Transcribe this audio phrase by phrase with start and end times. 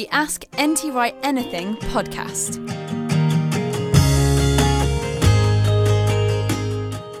[0.00, 2.79] The Ask NT Wright Anything podcast.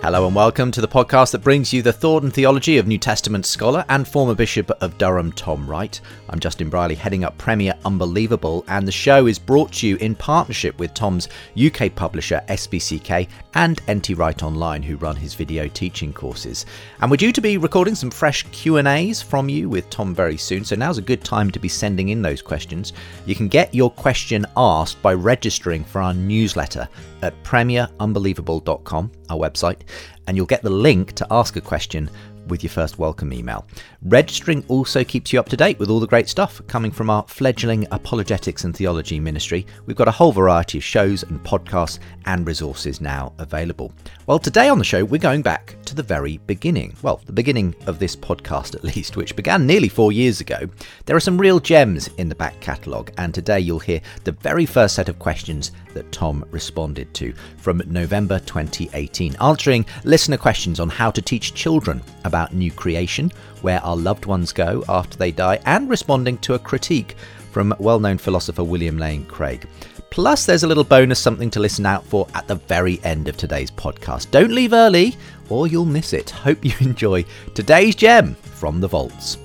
[0.02, 2.96] Hello and welcome to the podcast that brings you the thought and theology of New
[2.96, 6.00] Testament scholar and former Bishop of Durham, Tom Wright.
[6.30, 10.14] I'm Justin Brierley, heading up Premier Unbelievable, and the show is brought to you in
[10.14, 11.28] partnership with Tom's
[11.62, 16.64] UK publisher SPCK and NT Wright Online, who run his video teaching courses.
[17.02, 20.14] And we're due to be recording some fresh Q and A's from you with Tom
[20.14, 22.94] very soon, so now's a good time to be sending in those questions.
[23.26, 26.88] You can get your question asked by registering for our newsletter
[27.22, 29.80] at premierunbelievable.com, our website,
[30.26, 32.10] and you'll get the link to ask a question
[32.48, 33.66] with your first welcome email.
[34.04, 37.22] Registering also keeps you up to date with all the great stuff coming from our
[37.28, 39.66] fledgling apologetics and theology ministry.
[39.84, 43.92] We've got a whole variety of shows and podcasts and resources now available.
[44.26, 46.96] Well, today on the show, we're going back to the very beginning.
[47.02, 50.60] Well, the beginning of this podcast, at least, which began nearly four years ago.
[51.04, 54.64] There are some real gems in the back catalogue, and today you'll hear the very
[54.64, 60.88] first set of questions that Tom responded to from November 2018, answering listener questions on
[60.88, 63.30] how to teach children about new creation,
[63.62, 67.16] where our loved ones go after they die, and responding to a critique
[67.50, 69.66] from well known philosopher William Lane Craig.
[70.10, 73.36] Plus, there's a little bonus something to listen out for at the very end of
[73.36, 74.30] today's podcast.
[74.30, 75.16] Don't leave early
[75.48, 76.30] or you'll miss it.
[76.30, 77.24] Hope you enjoy
[77.54, 79.38] today's gem from the vaults.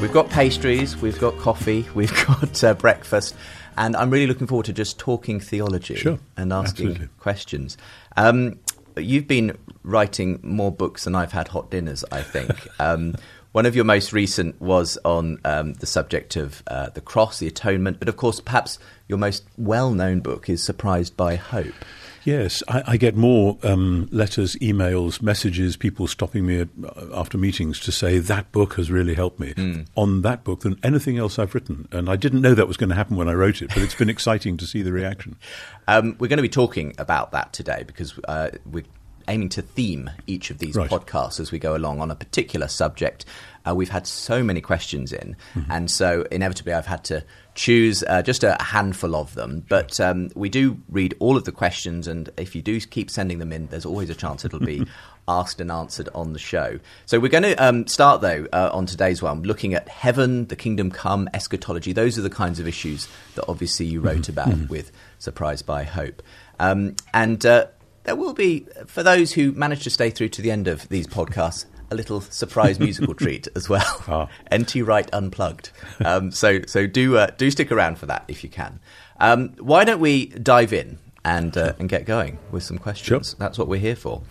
[0.00, 3.34] We've got pastries, we've got coffee, we've got uh, breakfast,
[3.76, 7.08] and I'm really looking forward to just talking theology Sure, and asking absolutely.
[7.18, 7.76] questions.
[8.16, 8.60] Um,
[8.96, 12.50] you've been writing more books than I've had hot dinners, I think.
[12.80, 13.16] Um,
[13.52, 17.48] one of your most recent was on um, the subject of uh, the cross, the
[17.48, 18.78] atonement, but of course, perhaps
[19.08, 21.74] your most well known book is Surprised by Hope.
[22.28, 26.68] Yes, I, I get more um, letters, emails, messages, people stopping me at,
[27.14, 29.54] after meetings to say that book has really helped me
[29.96, 31.88] on that book than anything else I've written.
[31.90, 33.94] And I didn't know that was going to happen when I wrote it, but it's
[33.94, 35.36] been exciting to see the reaction.
[35.90, 38.84] Um, we're going to be talking about that today because uh, we're
[39.26, 40.90] aiming to theme each of these Right.
[40.90, 43.24] podcasts as we go along on a particular subject.
[43.68, 45.70] Uh, we've had so many questions in, Mm-hmm.
[45.70, 47.24] and so inevitably I've had to
[47.54, 49.64] choose uh, just a handful of them.
[49.68, 53.38] But um, we do read all of the questions, and if you do keep sending
[53.38, 54.86] them in, there's always a chance it'll be
[55.28, 56.78] asked and answered on the show.
[57.06, 60.56] So we're going to um, start, though, uh, on today's one, looking at heaven, the
[60.56, 61.92] kingdom come, eschatology.
[61.92, 66.22] Those are the kinds of issues that obviously you wrote about with Surprised by Hope.
[66.60, 67.66] Um, and uh,
[68.04, 71.06] there will be, for those who manage to stay through to the end of these
[71.06, 74.04] podcasts, a little surprise musical treat as well.
[74.08, 74.28] Ah.
[74.54, 75.70] NT Wright Unplugged.
[76.04, 78.80] Um, so so do uh, do stick around for that if you can.
[79.20, 83.30] Um, why don't we dive in and uh, and get going with some questions?
[83.30, 83.36] Sure.
[83.38, 84.22] That's what we're here for.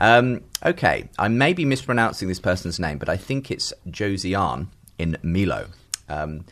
[0.00, 5.16] Um, okay, I may be mispronouncing this person's name, but I think it's Josiane in
[5.22, 5.68] Milo.
[6.08, 6.44] Um,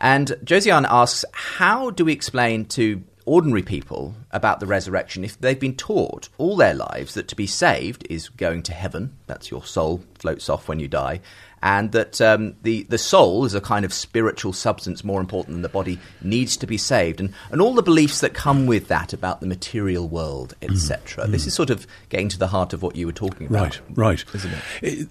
[0.00, 5.60] and Josiane asks, how do we explain to ordinary people about the resurrection if they've
[5.60, 9.64] been taught all their lives that to be saved is going to heaven, that's your
[9.64, 11.20] soul floats off when you die,
[11.62, 15.62] and that um, the, the soul is a kind of spiritual substance more important than
[15.62, 19.12] the body needs to be saved, and, and all the beliefs that come with that
[19.12, 21.26] about the material world, etc.
[21.28, 23.80] This is sort of getting to the heart of what you were talking about.
[23.96, 24.34] Right, right.
[24.34, 24.58] Isn't it?
[24.82, 25.08] It-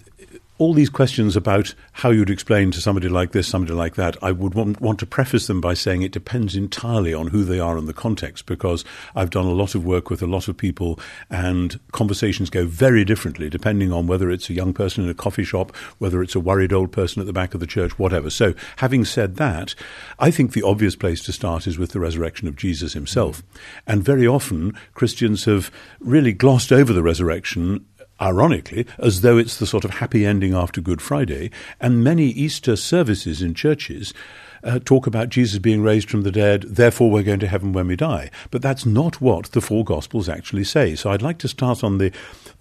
[0.58, 4.32] all these questions about how you'd explain to somebody like this, somebody like that, I
[4.32, 7.76] would want, want, to preface them by saying it depends entirely on who they are
[7.76, 8.84] and the context, because
[9.16, 11.00] I've done a lot of work with a lot of people,
[11.30, 15.44] and conversations go very differently depending on whether it's a young person in a coffee
[15.44, 18.30] shop, whether it's a worried old person at the back of the church, whatever.
[18.30, 19.74] So, having said that,
[20.18, 23.42] I think the obvious place to start is with the resurrection of Jesus himself.
[23.42, 23.42] Mm.
[23.86, 25.70] And very often, Christians have
[26.00, 27.86] really glossed over the resurrection
[28.22, 31.50] ironically, as though it's the sort of happy ending after Good Friday.
[31.80, 34.14] And many Easter services in churches
[34.64, 37.86] uh, talk about Jesus being raised from the dead, therefore we're going to heaven when
[37.86, 38.30] we die.
[38.50, 40.94] But that's not what the four Gospels actually say.
[40.94, 42.12] So I'd like to start on the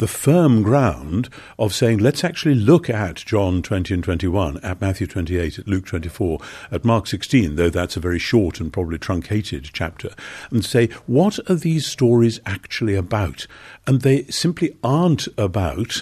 [0.01, 5.05] the firm ground of saying, let's actually look at John 20 and 21, at Matthew
[5.05, 6.39] 28, at Luke 24,
[6.71, 10.09] at Mark 16, though that's a very short and probably truncated chapter,
[10.49, 13.45] and say, what are these stories actually about?
[13.85, 16.01] And they simply aren't about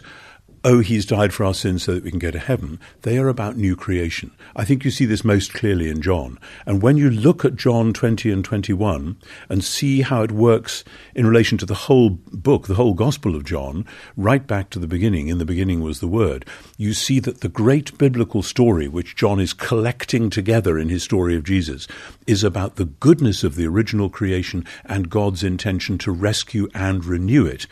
[0.63, 2.79] oh, he's died for our sins so that we can go to heaven.
[3.03, 4.31] They are about new creation.
[4.55, 6.37] I think you see this most clearly in John.
[6.65, 9.17] And when you look at John 20 and 21
[9.47, 10.83] and see how it works
[11.15, 13.85] in relation to the whole book, the whole Gospel of John,
[14.17, 16.45] right back to the beginning, in the beginning was the Word,
[16.77, 21.35] you see that the great biblical story which John is collecting together in his story
[21.35, 21.87] of Jesus
[22.27, 27.45] is about the goodness of the original creation and God's intention to rescue and renew
[27.45, 27.67] it,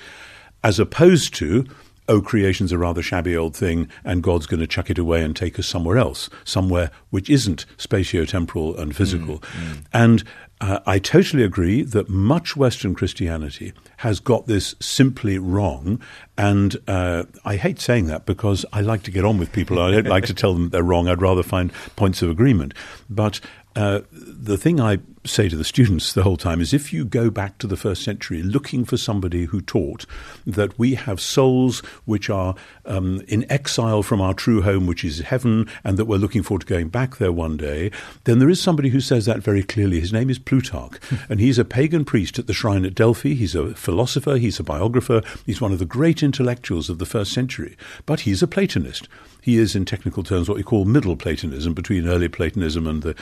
[0.64, 1.66] as opposed to
[2.08, 5.36] oh, creation's a rather shabby old thing and God's going to chuck it away and
[5.36, 9.40] take us somewhere else, somewhere which isn't spatio-temporal and physical.
[9.40, 9.86] Mm, mm.
[9.94, 10.24] And
[10.60, 16.02] uh, I totally agree that much Western Christianity has got this simply wrong.
[16.38, 19.80] And uh, I hate saying that because I like to get on with people.
[19.80, 21.08] I don't like to tell them they're wrong.
[21.08, 22.74] I'd rather find points of agreement.
[23.10, 23.40] But
[23.78, 27.30] uh, the thing I say to the students the whole time is if you go
[27.30, 30.06] back to the first century looking for somebody who taught
[30.48, 35.20] that we have souls which are um, in exile from our true home, which is
[35.20, 37.92] heaven, and that we're looking forward to going back there one day,
[38.24, 40.00] then there is somebody who says that very clearly.
[40.00, 43.36] His name is Plutarch, and he's a pagan priest at the shrine at Delphi.
[43.36, 47.32] He's a philosopher, he's a biographer, he's one of the great intellectuals of the first
[47.32, 47.78] century,
[48.08, 49.08] but he's a Platonist
[49.48, 53.16] he is, in technical terms, what we call Middle Platonism between early Platonism and the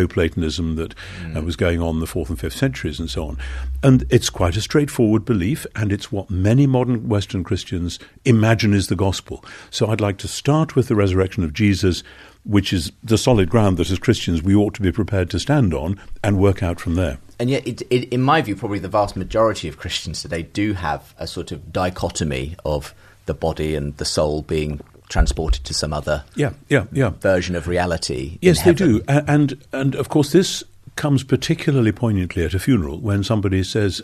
[0.00, 1.36] Neo-Platonism that mm.
[1.36, 3.38] uh, was going on in the fourth and fifth centuries, and so on.
[3.82, 8.88] And it's quite a straightforward belief, and it's what many modern Western Christians imagine is
[8.88, 9.44] the gospel.
[9.70, 12.02] So I'd like to start with the resurrection of Jesus,
[12.44, 15.74] which is the solid ground that as Christians we ought to be prepared to stand
[15.74, 18.88] on, and work out from there and yet, it, it, in my view, probably the
[18.88, 22.94] vast majority of Christians today do have a sort of dichotomy of
[23.24, 24.78] the body and the soul being
[25.10, 27.10] transported to some other yeah, yeah, yeah.
[27.10, 28.38] version of reality.
[28.40, 30.64] Yes, they do, and and of course this
[30.96, 34.02] comes particularly poignantly at a funeral when somebody says,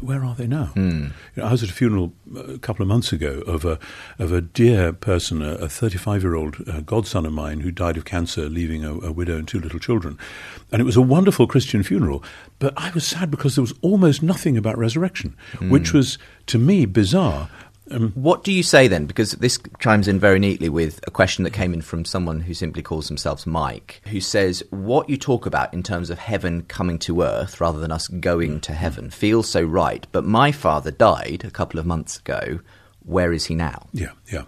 [0.00, 1.12] "Where are they now?" Mm.
[1.34, 3.78] You know, I was at a funeral a couple of months ago of a
[4.18, 8.04] of a dear person, a 35 year old uh, godson of mine who died of
[8.04, 10.18] cancer, leaving a, a widow and two little children,
[10.70, 12.22] and it was a wonderful Christian funeral.
[12.58, 15.70] But I was sad because there was almost nothing about resurrection, mm.
[15.70, 17.48] which was to me bizarre.
[17.90, 19.06] Um, what do you say then?
[19.06, 22.54] Because this chimes in very neatly with a question that came in from someone who
[22.54, 26.98] simply calls themselves Mike, who says, What you talk about in terms of heaven coming
[27.00, 31.42] to earth rather than us going to heaven feels so right, but my father died
[31.44, 32.60] a couple of months ago.
[33.04, 33.86] Where is he now?
[33.92, 34.44] Yeah, yeah.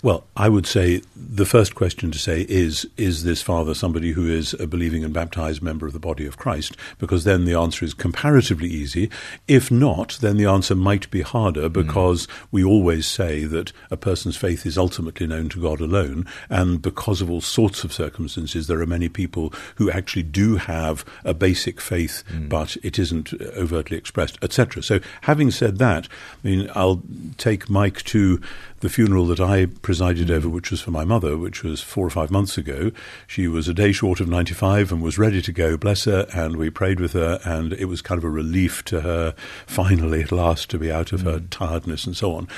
[0.00, 4.30] Well, I would say the first question to say is Is this father somebody who
[4.30, 6.76] is a believing and baptized member of the body of Christ?
[6.98, 9.10] Because then the answer is comparatively easy.
[9.48, 12.30] If not, then the answer might be harder because mm.
[12.52, 16.26] we always say that a person's faith is ultimately known to God alone.
[16.48, 21.04] And because of all sorts of circumstances, there are many people who actually do have
[21.24, 22.48] a basic faith, mm.
[22.48, 24.80] but it isn't overtly expressed, etc.
[24.84, 26.06] So, having said that,
[26.44, 27.02] I mean, I'll
[27.36, 28.40] take Mike to
[28.80, 32.10] the funeral that I presided over, which was for my mother, which was four or
[32.10, 32.92] five months ago,
[33.26, 36.56] she was a day short of 95 and was ready to go, bless her, and
[36.56, 39.34] we prayed with her, and it was kind of a relief to her,
[39.66, 41.24] finally, at last, to be out of mm.
[41.24, 42.48] her tiredness and so on.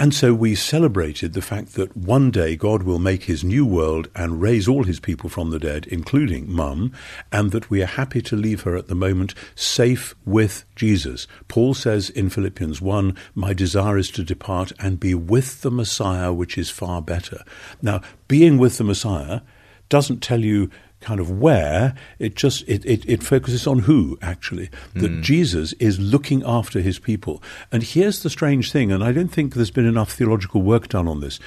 [0.00, 4.08] And so we celebrated the fact that one day God will make his new world
[4.16, 6.94] and raise all his people from the dead, including Mum,
[7.30, 11.26] and that we are happy to leave her at the moment safe with Jesus.
[11.48, 16.32] Paul says in Philippians 1, My desire is to depart and be with the Messiah,
[16.32, 17.44] which is far better.
[17.82, 19.42] Now, being with the Messiah
[19.90, 24.68] doesn't tell you kind of where it just it, it, it focuses on who actually
[24.94, 25.22] that mm.
[25.22, 27.42] jesus is looking after his people
[27.72, 31.08] and here's the strange thing and i don't think there's been enough theological work done
[31.08, 31.40] on this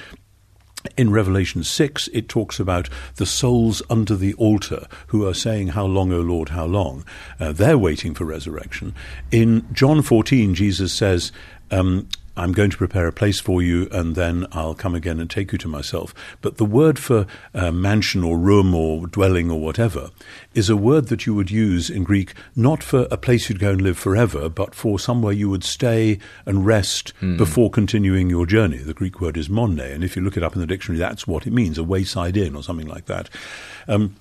[0.98, 5.86] in Revelation 6, it talks about the souls under the altar who are saying, How
[5.86, 7.06] long, O Lord, how long?
[7.40, 8.94] Uh, they're waiting for resurrection.
[9.30, 11.32] In John 14, Jesus says,
[11.70, 12.06] um,
[12.36, 15.52] I'm going to prepare a place for you, and then I'll come again and take
[15.52, 16.14] you to myself.
[16.40, 20.10] But the word for uh, mansion or room or dwelling or whatever
[20.54, 23.70] is a word that you would use in Greek not for a place you'd go
[23.70, 27.36] and live forever, but for somewhere you would stay and rest mm.
[27.36, 28.78] before continuing your journey.
[28.78, 31.26] The Greek word is monne, and if you look it up in the dictionary, that's
[31.26, 33.30] what it means a wayside inn or something like that.
[33.86, 34.16] Um,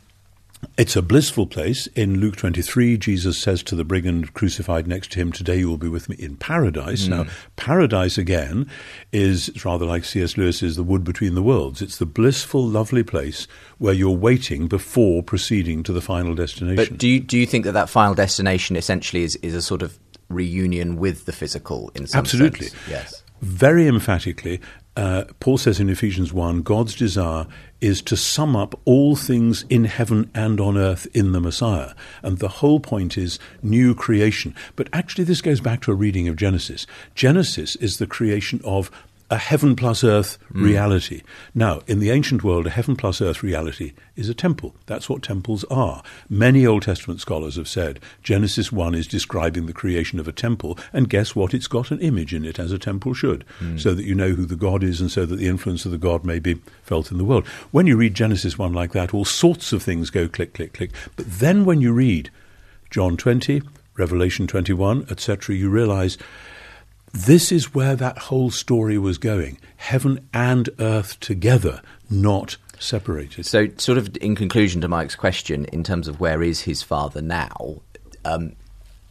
[0.78, 1.88] it's a blissful place.
[1.88, 5.78] In Luke 23, Jesus says to the brigand crucified next to him, Today you will
[5.78, 7.06] be with me in paradise.
[7.06, 7.10] Mm.
[7.10, 8.70] Now, paradise again
[9.12, 10.38] is it's rather like C.S.
[10.38, 11.82] Lewis's The Wood Between the Worlds.
[11.82, 16.76] It's the blissful, lovely place where you're waiting before proceeding to the final destination.
[16.76, 19.82] But do you, do you think that that final destination essentially is, is a sort
[19.82, 19.98] of
[20.30, 22.68] reunion with the physical in some Absolutely.
[22.68, 22.90] Sense?
[22.90, 23.24] Yes.
[23.42, 24.62] Very emphatically,
[24.96, 27.48] uh, Paul says in Ephesians 1 God's desire
[27.82, 31.94] is to sum up all things in heaven and on earth in the Messiah.
[32.22, 34.56] And the whole point is new creation.
[34.76, 36.86] But actually, this goes back to a reading of Genesis.
[37.16, 38.92] Genesis is the creation of
[39.34, 40.64] a heaven plus earth mm.
[40.64, 41.24] reality.
[41.56, 44.76] Now, in the ancient world, a heaven plus earth reality is a temple.
[44.86, 46.04] That's what temples are.
[46.30, 50.78] Many Old Testament scholars have said Genesis 1 is describing the creation of a temple,
[50.94, 51.56] and guess what?
[51.56, 53.80] It's got an image in it, as a temple should, mm.
[53.80, 55.98] so that you know who the God is and so that the influence of the
[55.98, 57.48] God may be felt in the world.
[57.72, 60.92] When you read Genesis 1 like that, all sorts of things go click, click, click.
[61.16, 62.30] But then when you read
[62.92, 63.64] John 20,
[63.98, 66.20] Revelation 21, etc., you realize
[67.14, 73.46] this is where that whole story was going heaven and earth together, not separated.
[73.46, 77.22] So, sort of in conclusion to Mike's question, in terms of where is his father
[77.22, 77.82] now,
[78.26, 78.56] um,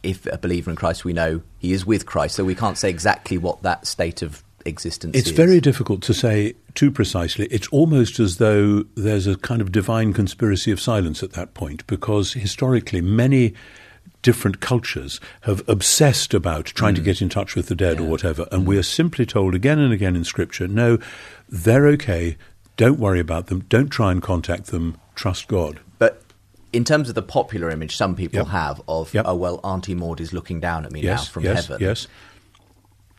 [0.01, 2.89] if a believer in Christ, we know he is with Christ, so we can't say
[2.89, 5.35] exactly what that state of existence it's is.
[5.35, 7.47] very difficult to say too precisely.
[7.47, 11.85] It's almost as though there's a kind of divine conspiracy of silence at that point,
[11.87, 13.53] because historically, many
[14.23, 16.97] different cultures have obsessed about trying mm.
[16.97, 18.05] to get in touch with the dead yeah.
[18.05, 18.47] or whatever.
[18.51, 18.65] And mm.
[18.65, 20.97] we are simply told again and again in Scripture no,
[21.47, 22.37] they're okay.
[22.75, 23.59] Don't worry about them.
[23.69, 24.97] Don't try and contact them.
[25.13, 25.79] Trust God.
[25.99, 26.23] But
[26.71, 28.47] in terms of the popular image some people yep.
[28.47, 29.25] have of, yep.
[29.27, 31.81] oh, well, Auntie Maud is looking down at me yes, now from yes, heaven.
[31.81, 32.07] Yes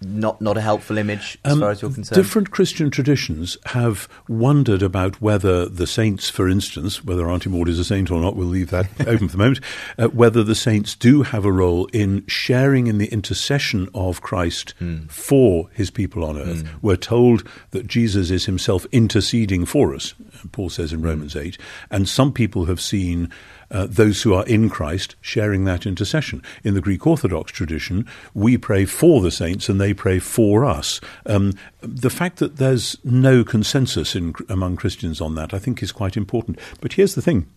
[0.01, 2.17] not not a helpful image as um, far as you're concerned.
[2.17, 7.79] Different Christian traditions have wondered about whether the saints, for instance, whether Auntie Maud is
[7.79, 9.61] a saint or not, we'll leave that open for the moment.
[9.99, 14.75] Uh, whether the saints do have a role in sharing in the intercession of Christ
[14.81, 15.11] mm.
[15.11, 16.65] for His people on earth.
[16.65, 16.69] Mm.
[16.83, 20.15] We're told that Jesus is Himself interceding for us.
[20.53, 21.59] Paul says in Romans eight,
[21.91, 23.31] and some people have seen
[23.75, 26.43] uh, those who are in Christ sharing that intercession.
[26.63, 31.01] In the Greek Orthodox tradition, we pray for the saints and they pray for us.
[31.27, 35.91] Um, the fact that there's no consensus in, among Christians on that, I think, is
[35.91, 36.59] quite important.
[36.81, 37.51] But here's the thing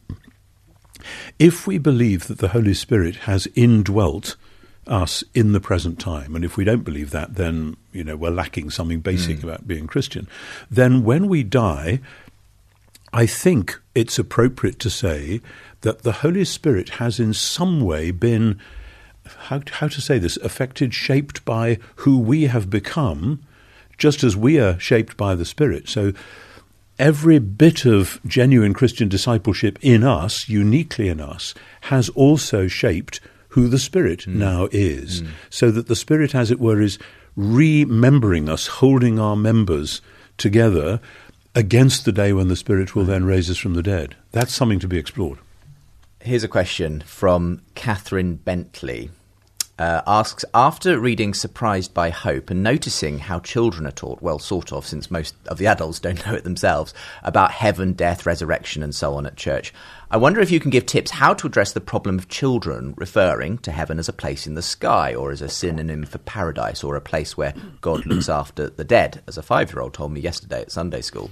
[1.38, 4.36] if we believe that the Holy Spirit has indwelt
[4.88, 6.36] us in the present time.
[6.36, 9.44] And if we don't believe that, then you know we're lacking something basic mm.
[9.44, 10.28] about being Christian.
[10.72, 12.00] Then when we die,
[13.14, 15.42] I think it's appropriate to say
[15.82, 18.60] that the Holy Spirit has in some way been,
[19.26, 23.44] how, how to say this, affected, shaped by who we have become,
[23.98, 25.88] just as we are shaped by the Spirit.
[25.88, 26.14] So
[27.00, 33.68] every bit of genuine Christian discipleship in us, uniquely in us, has also shaped who
[33.68, 34.36] the Spirit mm.
[34.36, 35.22] now is.
[35.22, 35.30] Mm.
[35.50, 37.00] So that the Spirit, as it were, is
[37.36, 40.02] remembering us, holding our members
[40.38, 41.00] together
[41.58, 43.10] against the day when the Spirit will hmm.
[43.10, 44.16] then raise us from the dead.
[44.32, 45.40] That's something to be explored.
[46.22, 49.10] Here's a question from Catherine Bentley.
[49.80, 54.74] Uh, asks After reading Surprised by Hope and noticing how children are taught, well, sort
[54.74, 58.96] of, since most of the adults don't know it themselves, about heaven, death, resurrection, and
[58.96, 59.72] so on at church,
[60.10, 63.60] I wonder if you can give tips how to address the problem of children referring
[63.60, 66.96] to heaven as a place in the sky or as a synonym for paradise or
[66.96, 70.22] a place where God looks after the dead, as a five year old told me
[70.22, 71.30] yesterday at Sunday school.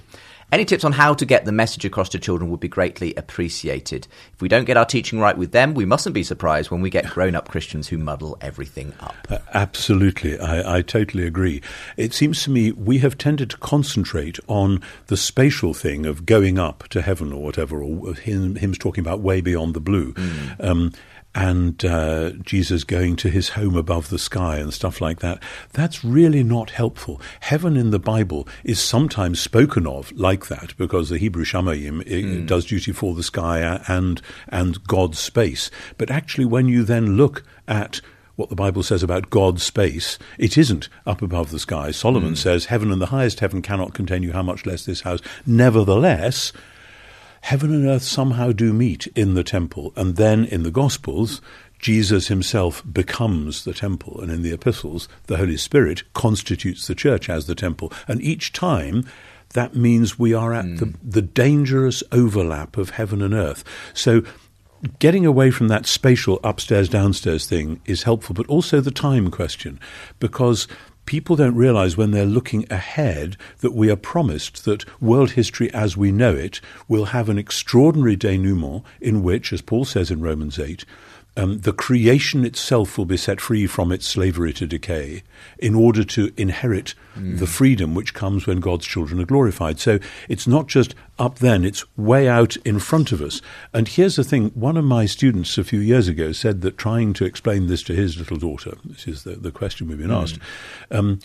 [0.52, 4.06] Any tips on how to get the message across to children would be greatly appreciated.
[4.32, 6.88] If we don't get our teaching right with them, we mustn't be surprised when we
[6.88, 9.16] get grown up Christians who muddle everything up.
[9.28, 10.38] Uh, absolutely.
[10.38, 11.62] I, I, totally agree.
[11.96, 16.60] It seems to me we have tended to concentrate on the spatial thing of going
[16.60, 20.12] up to heaven or whatever, or hymn, hymn talking about way beyond the blue.
[20.12, 20.64] Mm.
[20.64, 20.92] Um,
[21.36, 25.42] and uh, Jesus going to his home above the sky and stuff like that.
[25.74, 27.20] That's really not helpful.
[27.40, 32.46] Heaven in the Bible is sometimes spoken of like that because the Hebrew Shamayim mm.
[32.46, 35.70] does duty for the sky and and God's space.
[35.98, 38.00] But actually, when you then look at
[38.36, 41.90] what the Bible says about God's space, it isn't up above the sky.
[41.90, 42.38] Solomon mm.
[42.38, 45.20] says, Heaven and the highest heaven cannot contain you, how much less this house.
[45.46, 46.52] Nevertheless,
[47.46, 49.92] heaven and earth somehow do meet in the temple.
[49.94, 51.40] And then in the Gospels,
[51.78, 57.30] Jesus himself becomes the temple, and in the epistles, the Holy Spirit constitutes the church
[57.30, 57.92] as the temple.
[58.08, 59.04] And each time,
[59.50, 60.78] that means we are at mm.
[60.80, 63.62] the, the dangerous overlap of heaven and earth.
[63.94, 64.22] So,
[64.98, 69.78] getting away from that spatial upstairs downstairs thing is helpful, but also the time question,
[70.18, 70.66] because
[71.06, 75.96] people don't realize when they're looking ahead that we are promised that world history as
[75.96, 80.58] we know it will have an extraordinary denouement in which, as Paul says in Romans
[80.58, 80.84] 8,
[81.36, 85.22] um, the creation itself will be set free from its slavery to decay
[85.58, 87.38] in order to inherit mm.
[87.38, 89.78] the freedom which comes when God's children are glorified.
[89.78, 93.42] So it's not just up then, it's way out in front of us.
[93.74, 97.12] And here's the thing one of my students a few years ago said that trying
[97.14, 100.22] to explain this to his little daughter, this is the, the question we've been mm.
[100.22, 100.38] asked,
[100.90, 101.20] um,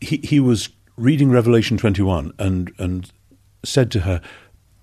[0.00, 3.10] he, he was reading Revelation 21 and, and
[3.62, 4.20] said to her,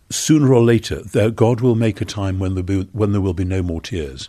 [0.09, 3.33] Sooner or later, there, God will make a time when there, be, when there will
[3.33, 4.27] be no more tears.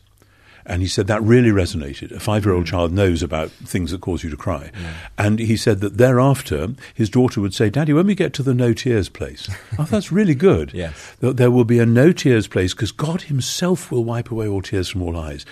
[0.65, 2.13] And he said that really resonated.
[2.13, 2.71] A five year old mm.
[2.71, 4.71] child knows about things that cause you to cry.
[4.81, 4.95] Yeah.
[5.19, 8.55] And he said that thereafter, his daughter would say, Daddy, when we get to the
[8.55, 10.73] no tears place, oh, that's really good.
[10.73, 11.17] yes.
[11.21, 14.89] There will be a no tears place because God himself will wipe away all tears
[14.89, 15.45] from all eyes.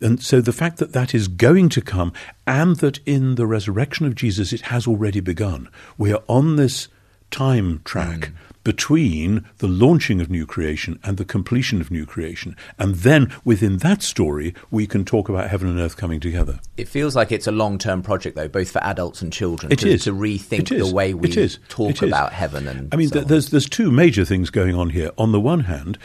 [0.00, 2.12] And so the fact that that is going to come
[2.46, 6.88] and that in the resurrection of Jesus it has already begun, we are on this
[7.30, 8.18] time track.
[8.18, 8.32] Mm
[8.64, 12.56] between the launching of new creation and the completion of new creation.
[12.78, 16.60] And then within that story, we can talk about heaven and earth coming together.
[16.76, 19.80] It feels like it's a long term project, though, both for adults and children, it
[19.80, 20.04] to, is.
[20.04, 22.68] to rethink the way we talk about heaven.
[22.68, 25.10] And I mean, so there's, there's two major things going on here.
[25.16, 25.98] On the one hand,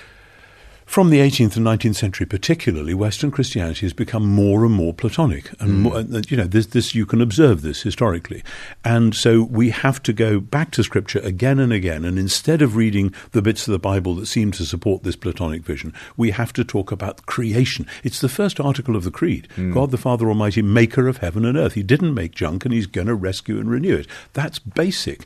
[0.86, 5.52] from the 18th and 19th century, particularly, Western Christianity has become more and more Platonic,
[5.60, 5.80] and mm.
[5.80, 8.44] more, you know this, this you can observe this historically,
[8.84, 12.06] and so we have to go back to Scripture again and again.
[12.06, 15.64] And instead of reading the bits of the Bible that seem to support this Platonic
[15.64, 17.88] vision, we have to talk about creation.
[18.04, 19.74] It's the first article of the Creed: mm.
[19.74, 21.74] God the Father Almighty, Maker of heaven and earth.
[21.74, 24.08] He didn't make junk, and He's going to rescue and renew it.
[24.34, 25.26] That's basic.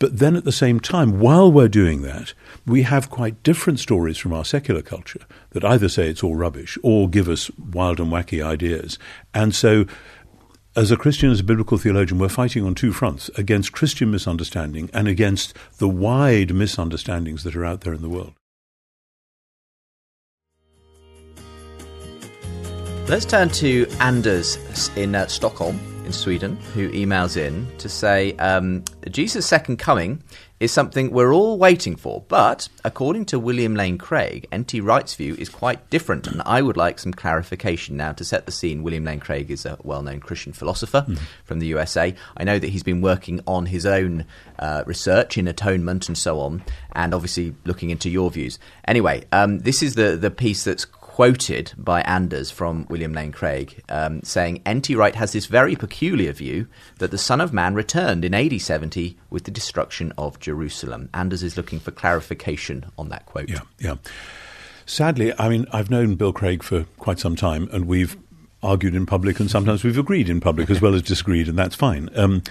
[0.00, 2.32] But then at the same time, while we're doing that,
[2.66, 6.78] we have quite different stories from our secular culture that either say it's all rubbish
[6.82, 8.98] or give us wild and wacky ideas.
[9.34, 9.84] And so,
[10.74, 14.88] as a Christian, as a biblical theologian, we're fighting on two fronts against Christian misunderstanding
[14.94, 18.32] and against the wide misunderstandings that are out there in the world.
[23.06, 28.82] Let's turn to Anders in uh, Stockholm in Sweden who emails in to say um,
[29.08, 30.20] Jesus' second coming
[30.58, 34.80] is something we're all waiting for, but according to William Lane Craig, N.T.
[34.80, 37.96] Wright's view is quite different, and I would like some clarification.
[37.96, 41.18] Now, to set the scene, William Lane Craig is a well known Christian philosopher mm.
[41.44, 42.14] from the USA.
[42.36, 44.26] I know that he's been working on his own
[44.58, 48.58] uh, research in atonement and so on, and obviously looking into your views.
[48.86, 53.82] Anyway, um, this is the, the piece that's quoted by Anders from William Lane Craig,
[53.88, 54.94] um, saying N.T.
[54.94, 56.68] Wright has this very peculiar view
[56.98, 61.10] that the Son of Man returned in AD 70 with the destruction of Jerusalem.
[61.12, 63.48] Anders is looking for clarification on that quote.
[63.48, 63.96] Yeah, yeah.
[64.86, 68.16] Sadly, I mean, I've known Bill Craig for quite some time, and we've
[68.62, 71.74] argued in public, and sometimes we've agreed in public as well as disagreed, and that's
[71.74, 72.08] fine.
[72.14, 72.44] Um,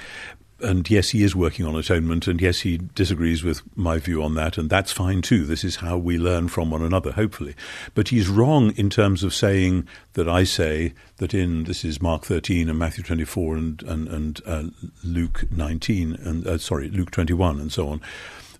[0.61, 4.35] and yes, he is working on atonement, and yes, he disagrees with my view on
[4.35, 5.45] that, and that's fine too.
[5.45, 7.55] This is how we learn from one another, hopefully.
[7.95, 12.23] But he's wrong in terms of saying that I say that in this is Mark
[12.23, 14.63] 13 and Matthew 24 and and, and uh,
[15.03, 18.01] Luke 19 and uh, sorry Luke 21 and so on,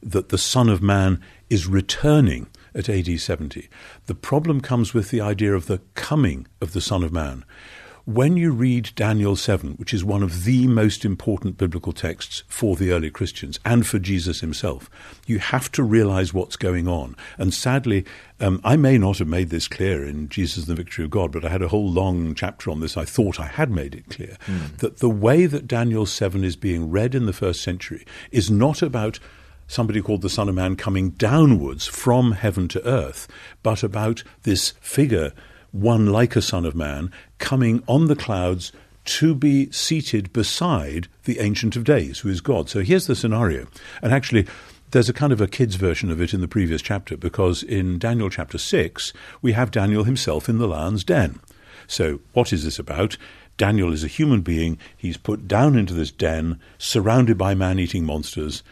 [0.02, 3.68] that the Son of Man is returning at AD 70.
[4.06, 7.44] The problem comes with the idea of the coming of the Son of Man
[8.06, 12.76] when you read Daniel 7, which is one of the most important biblical texts for
[12.76, 14.90] the early Christians and for Jesus himself,
[15.28, 17.16] you have to realize what's going on.
[17.38, 18.06] And sadly,
[18.40, 21.32] um, I may not have made this clear in Jesus and the Victory of God,
[21.32, 22.98] but I had a whole long chapter on this.
[22.98, 24.78] I thought I had made it clear mm.
[24.78, 28.82] that the way that Daniel 7 is being read in the first century is not
[28.82, 29.20] about
[29.68, 33.28] somebody called the Son of Man coming downwards from heaven to earth,
[33.62, 35.32] but about this figure
[35.72, 38.72] one like a Son of Man, coming on the clouds
[39.06, 42.70] to be seated beside the Ancient of Days, who is God.
[42.70, 43.68] So here's the scenario.
[44.02, 44.48] And actually,
[44.92, 48.00] there's a kind of a kid's version of it in the previous chapter, because in
[48.00, 51.40] Daniel chapter 6, we have Daniel himself in the lion's den.
[51.88, 53.18] So, what is this about?
[53.58, 54.78] Daniel is a human being.
[54.96, 58.64] He's put down into this den, surrounded by man eating monsters.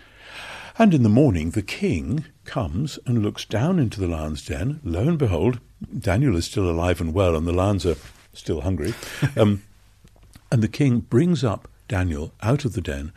[0.80, 4.80] And in the morning, the king comes and looks down into the lion's den.
[4.84, 5.60] Lo and behold,
[5.98, 7.96] Daniel is still alive and well, and the lions are
[8.34, 8.94] still hungry.
[9.36, 9.64] Um,
[10.52, 13.12] and the king brings up Daniel out of the den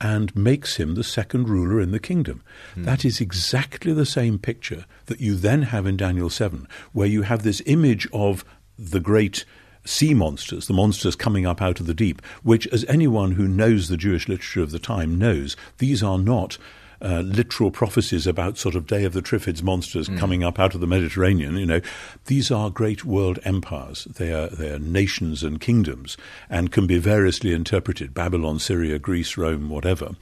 [0.00, 2.42] and makes him the second ruler in the kingdom.
[2.74, 2.84] Mm.
[2.84, 7.22] That is exactly the same picture that you then have in Daniel 7, where you
[7.22, 8.44] have this image of
[8.78, 9.44] the great
[9.84, 13.88] sea monsters, the monsters coming up out of the deep, which, as anyone who knows
[13.88, 16.58] the Jewish literature of the time knows, these are not
[17.00, 20.18] uh, literal prophecies about sort of Day of the Triffids monsters mm.
[20.18, 21.56] coming up out of the Mediterranean.
[21.56, 21.80] You know,
[22.26, 24.04] these are great world empires.
[24.04, 26.16] They are they are nations and kingdoms,
[26.48, 30.12] and can be variously interpreted: Babylon, Syria, Greece, Rome, whatever.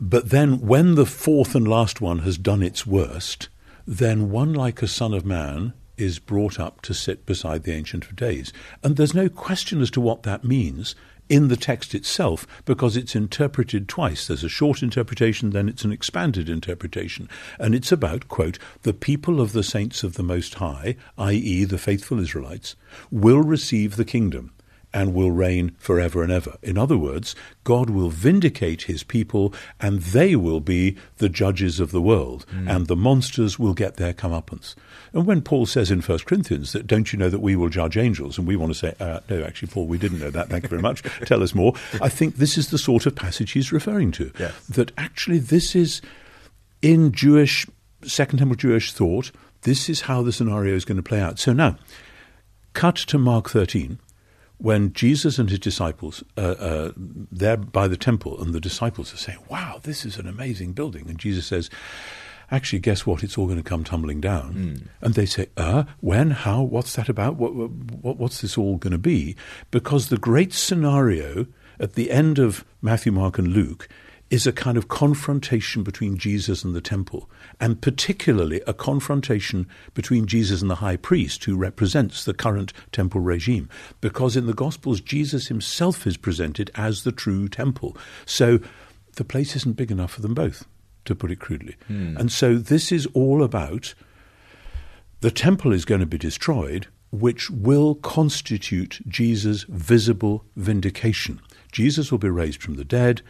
[0.00, 3.48] But then, when the fourth and last one has done its worst,
[3.86, 8.06] then one like a son of man is brought up to sit beside the Ancient
[8.06, 8.52] of Days.
[8.82, 10.94] And there's no question as to what that means
[11.32, 14.26] in the text itself because it's interpreted twice.
[14.26, 17.26] There's a short interpretation, then it's an expanded interpretation.
[17.58, 21.78] And it's about, quote, the people of the saints of the Most High, i.e., the
[21.78, 22.76] faithful Israelites,
[23.10, 24.52] will receive the kingdom
[24.94, 26.56] and will reign forever and ever.
[26.62, 31.90] In other words, God will vindicate his people and they will be the judges of
[31.90, 32.68] the world, mm.
[32.68, 34.74] and the monsters will get their comeuppance.
[35.12, 37.96] And when Paul says in 1 Corinthians that, don't you know that we will judge
[37.96, 38.38] angels?
[38.38, 40.48] And we want to say, uh, no, actually, Paul, we didn't know that.
[40.48, 41.02] Thank you very much.
[41.26, 41.74] Tell us more.
[42.00, 44.32] I think this is the sort of passage he's referring to.
[44.38, 44.66] Yes.
[44.68, 46.00] That actually this is
[46.80, 47.66] in Jewish,
[48.04, 49.30] Second Temple Jewish thought,
[49.62, 51.38] this is how the scenario is going to play out.
[51.38, 51.78] So now,
[52.72, 53.98] cut to Mark 13
[54.62, 59.16] when Jesus and his disciples uh, uh, there by the temple, and the disciples are
[59.16, 61.68] saying, "Wow, this is an amazing building," and Jesus says,
[62.48, 63.24] "Actually, guess what?
[63.24, 64.88] It's all going to come tumbling down." Mm.
[65.00, 66.30] And they say, "Uh, when?
[66.30, 66.62] How?
[66.62, 67.34] What's that about?
[67.36, 69.34] What, what, what's this all going to be?"
[69.72, 71.46] Because the great scenario
[71.80, 73.88] at the end of Matthew, Mark, and Luke
[74.32, 77.28] is a kind of confrontation between Jesus and the temple,
[77.60, 83.20] and particularly a confrontation between Jesus and the high priest, who represents the current temple
[83.20, 83.68] regime.
[84.00, 87.94] Because in the Gospels, Jesus himself is presented as the true temple.
[88.24, 88.58] So
[89.16, 90.64] the place isn't big enough for them both,
[91.04, 91.76] to put it crudely.
[91.86, 92.16] Hmm.
[92.16, 93.92] And so this is all about
[95.20, 101.38] the temple is going to be destroyed, which will constitute Jesus' visible vindication.
[101.70, 103.20] Jesus will be raised from the dead.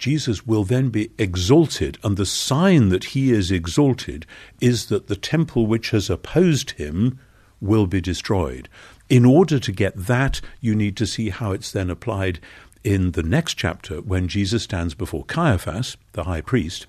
[0.00, 4.24] Jesus will then be exalted, and the sign that he is exalted
[4.60, 7.18] is that the temple which has opposed him
[7.60, 8.68] will be destroyed.
[9.10, 12.40] In order to get that, you need to see how it's then applied
[12.82, 16.86] in the next chapter when Jesus stands before Caiaphas, the high priest,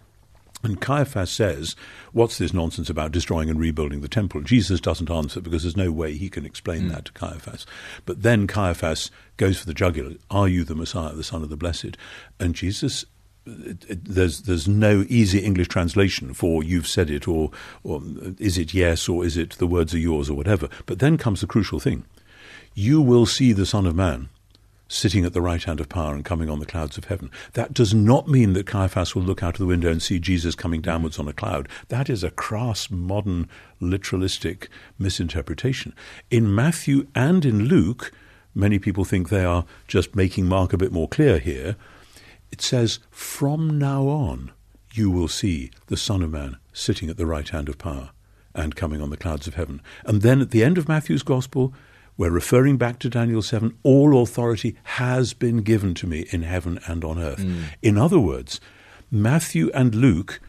[0.63, 1.75] and Caiaphas says,
[2.11, 4.41] What's this nonsense about destroying and rebuilding the temple?
[4.41, 6.89] Jesus doesn't answer because there's no way he can explain mm.
[6.91, 7.65] that to Caiaphas.
[8.05, 11.57] But then Caiaphas goes for the jugular Are you the Messiah, the Son of the
[11.57, 11.97] Blessed?
[12.39, 13.05] And Jesus
[13.45, 17.49] it, it, there's there's no easy English translation for you've said it or
[17.83, 18.01] or
[18.37, 20.69] is it yes or is it the words are yours or whatever.
[20.85, 22.05] But then comes the crucial thing:
[22.75, 24.29] you will see the Son of Man
[24.91, 27.31] sitting at the right hand of power and coming on the clouds of heaven.
[27.53, 30.53] That does not mean that Caiaphas will look out of the window and see Jesus
[30.53, 31.69] coming downwards on a cloud.
[31.87, 33.47] That is a crass, modern,
[33.81, 34.67] literalistic
[34.99, 35.95] misinterpretation.
[36.29, 38.11] In Matthew and in Luke,
[38.53, 41.77] many people think they are just making Mark a bit more clear here.
[42.51, 44.51] It says, From now on,
[44.91, 48.09] you will see the Son of Man sitting at the right hand of power
[48.53, 49.81] and coming on the clouds of heaven.
[50.03, 51.73] And then at the end of Matthew's Gospel,
[52.21, 56.79] we're referring back to Daniel 7 all authority has been given to me in heaven
[56.85, 57.39] and on earth.
[57.39, 57.63] Mm.
[57.81, 58.61] In other words,
[59.09, 60.39] Matthew and Luke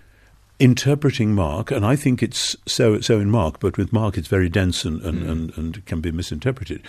[0.62, 4.48] interpreting Mark, and I think it's so so in Mark, but with Mark it's very
[4.48, 5.28] dense and, and, mm.
[5.28, 6.80] and, and, can be misinterpreted,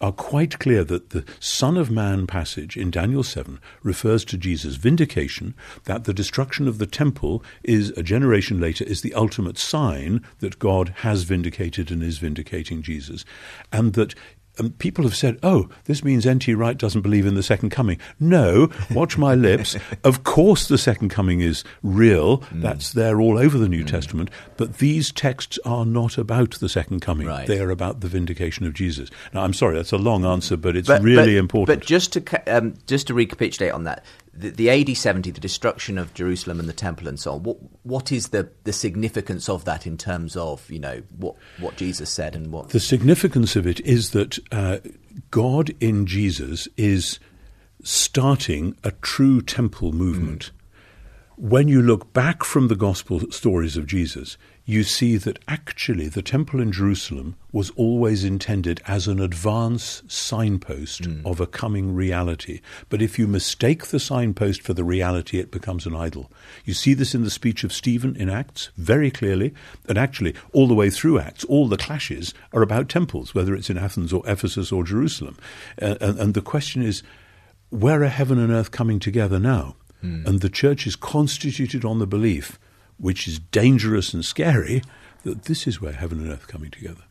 [0.00, 4.74] are quite clear that the Son of Man passage in Daniel 7 refers to Jesus'
[4.74, 10.26] vindication, that the destruction of the temple is a generation later is the ultimate sign
[10.40, 13.24] that God has vindicated and is vindicating Jesus,
[13.70, 14.16] and that
[14.58, 16.54] and people have said, oh, this means N.T.
[16.54, 17.98] Wright doesn't believe in the second coming.
[18.18, 19.76] No, watch my lips.
[20.04, 22.38] of course, the second coming is real.
[22.38, 22.62] Mm.
[22.62, 23.88] That's there all over the New mm.
[23.88, 24.30] Testament.
[24.56, 27.26] But these texts are not about the second coming.
[27.26, 27.46] Right.
[27.46, 29.10] They are about the vindication of Jesus.
[29.32, 31.80] Now, I'm sorry, that's a long answer, but it's but, really but, important.
[31.80, 35.98] But just to, um, just to recapitulate on that, the, the, AD 70, the destruction
[35.98, 39.64] of Jerusalem and the temple and so on, what, what is the, the significance of
[39.64, 42.70] that in terms of, you know, what, what Jesus said and what...
[42.70, 44.78] The significance of it is that uh,
[45.30, 47.18] God in Jesus is
[47.82, 50.50] starting a true temple movement.
[50.50, 51.48] Mm.
[51.48, 54.36] When you look back from the gospel stories of Jesus,
[54.70, 61.02] you see that actually the temple in Jerusalem was always intended as an advance signpost
[61.02, 61.26] mm.
[61.26, 62.60] of a coming reality.
[62.88, 66.30] But if you mistake the signpost for the reality, it becomes an idol.
[66.64, 69.52] You see this in the speech of Stephen in Acts very clearly.
[69.88, 73.70] And actually, all the way through Acts, all the clashes are about temples, whether it's
[73.70, 75.36] in Athens or Ephesus or Jerusalem.
[75.82, 77.02] Uh, and, and the question is,
[77.70, 79.74] where are heaven and earth coming together now?
[80.00, 80.26] Mm.
[80.26, 82.56] And the church is constituted on the belief
[83.00, 84.82] which is dangerous and scary,
[85.24, 87.02] that this is where heaven and earth are coming together.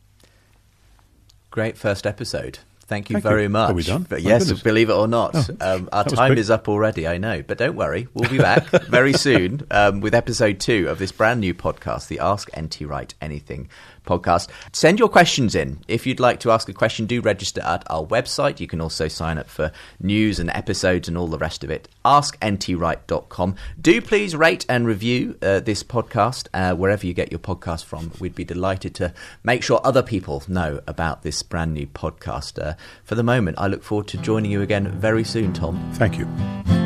[1.51, 1.77] Great.
[1.77, 2.59] first episode.
[2.85, 3.49] Thank you Thank very you.
[3.49, 3.69] much.
[3.69, 4.03] Are we done?
[4.09, 4.63] But My yes, goodness.
[4.63, 6.39] believe it or not, Oh, um, our time quick.
[6.39, 7.07] is up already.
[7.07, 10.97] I know, but don't worry, we'll be back very soon um, with episode two of
[10.97, 13.69] this brand new podcast, the Ask NT Wright Anything
[14.09, 14.49] podcast.
[14.73, 15.79] Send your questions in.
[15.87, 18.59] If you'd like to ask a question, do register at our website.
[18.59, 21.87] You can also sign up for news and episodes and all the rest of it.
[22.03, 23.55] AskNTWright.com.
[23.79, 28.11] Do please rate and review uh, this podcast uh, wherever you get your podcast from.
[28.19, 32.61] We'd be delighted to make sure other people know about this brand new podcast.
[32.61, 35.91] Uh, for the moment, I look forward to joining you again very soon, Tom.
[35.93, 36.78] Thank you.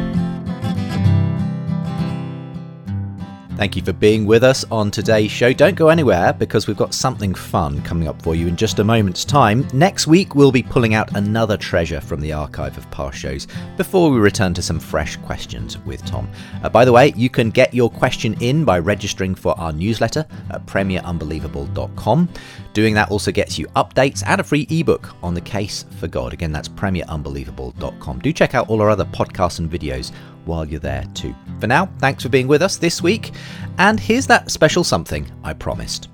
[3.56, 5.54] Thank you for being with us on today's show.
[5.54, 8.84] Don't go anywhere because we've got something fun coming up for you in just a
[8.84, 9.68] moment's time.
[9.74, 14.10] Next week, we'll be pulling out another treasure from the archive of past shows before
[14.10, 16.28] we return to some fresh questions with Tom.
[16.63, 20.26] Uh, by the way, you can get your question in by registering for our newsletter
[20.50, 22.30] at premierunbelievable.com.
[22.73, 26.33] Doing that also gets you updates and a free ebook on the case for God.
[26.33, 28.19] Again, that's premierunbelievable.com.
[28.19, 30.12] Do check out all our other podcasts and videos
[30.45, 31.36] while you're there too.
[31.59, 33.31] For now, thanks for being with us this week,
[33.77, 36.09] and here's that special something I promised.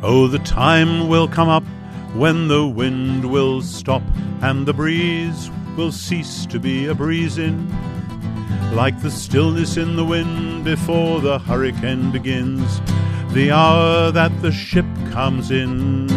[0.00, 1.64] Oh, the time will come up
[2.14, 4.02] when the wind will stop
[4.42, 7.68] and the breeze will cease to be a breezing.
[8.72, 12.80] Like the stillness in the wind before the hurricane begins,
[13.32, 16.08] the hour that the ship comes in.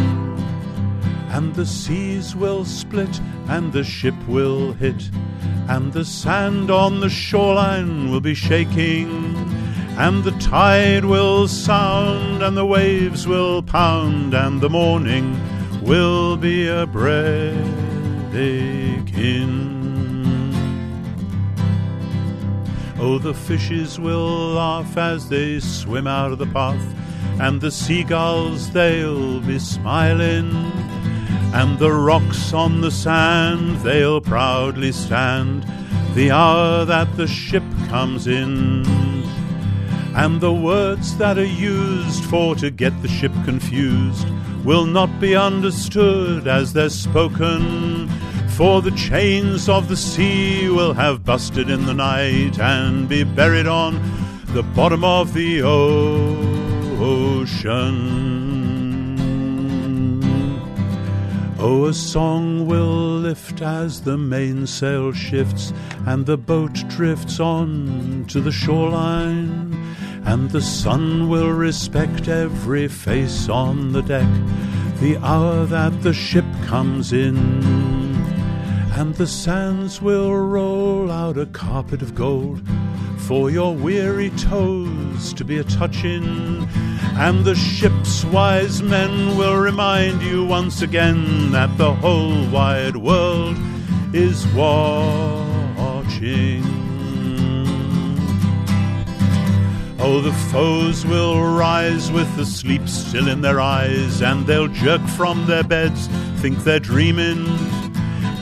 [1.30, 5.10] And the seas will split and the ship will hit,
[5.68, 9.34] and the sand on the shoreline will be shaking.
[9.98, 15.38] And the tide will sound, and the waves will pound, and the morning
[15.82, 17.72] will be a breathing.
[23.04, 26.80] Oh, the fishes will laugh as they swim out of the path,
[27.40, 30.52] and the seagulls they'll be smiling,
[31.52, 35.66] and the rocks on the sand they'll proudly stand
[36.14, 38.86] the hour that the ship comes in.
[40.14, 44.28] And the words that are used for to get the ship confused
[44.64, 48.08] will not be understood as they're spoken.
[48.56, 53.66] For the chains of the sea will have busted in the night and be buried
[53.66, 53.94] on
[54.48, 56.12] the bottom of the ocean.
[61.58, 65.72] Oh, a song will lift as the mainsail shifts
[66.06, 69.72] and the boat drifts on to the shoreline,
[70.24, 74.28] and the sun will respect every face on the deck
[75.00, 78.01] the hour that the ship comes in.
[78.94, 82.60] And the sands will roll out a carpet of gold
[83.16, 86.68] for your weary toes to be a touching.
[87.16, 93.56] And the ship's wise men will remind you once again that the whole wide world
[94.12, 95.02] is watching.
[99.98, 105.00] Oh, the foes will rise with the sleep still in their eyes, and they'll jerk
[105.16, 106.08] from their beds,
[106.40, 107.46] think they're dreaming.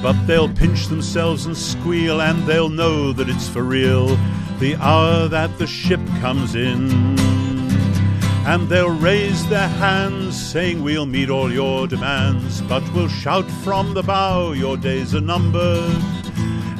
[0.02, 4.16] But they'll pinch themselves and squeal, and they'll know that it's for real
[4.58, 7.18] the hour that the ship comes in.
[8.46, 13.94] And they'll raise their hands, saying, We'll meet all your demands, but we'll shout from
[13.94, 16.02] the bow, Your days are numbered.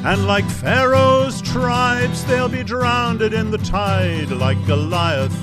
[0.03, 4.31] And like Pharaoh's tribes, they'll be drowned in the tide.
[4.31, 5.35] Like Goliath,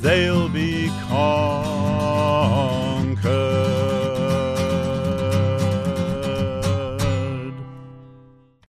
[0.00, 1.87] they'll be caught.